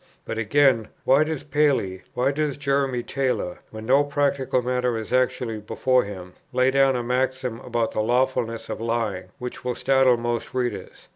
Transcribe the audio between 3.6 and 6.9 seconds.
when no practical matter is actually before him, lay